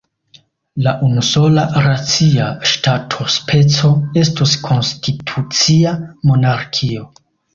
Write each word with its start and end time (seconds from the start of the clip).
La 0.85 0.93
unusola 1.07 1.65
racia 1.87 2.47
ŝtatospeco 2.71 3.91
estus 4.23 4.55
konstitucia 4.69 5.93
monarkio. 6.33 7.07